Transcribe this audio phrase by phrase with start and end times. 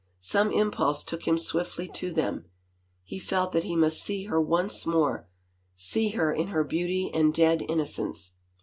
[0.17, 2.45] Some impulse took him swiftly to them:
[3.03, 5.27] he felt that he must see her once more,
[5.75, 8.33] see her in her beauty and dead innocence.